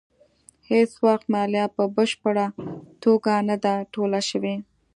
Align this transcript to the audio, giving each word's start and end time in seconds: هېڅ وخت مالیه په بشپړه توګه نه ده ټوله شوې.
هېڅ 0.69 0.91
وخت 1.05 1.25
مالیه 1.33 1.65
په 1.75 1.83
بشپړه 1.95 2.45
توګه 3.03 3.33
نه 3.49 3.55
ده 3.63 3.73
ټوله 3.93 4.19
شوې. 4.29 4.55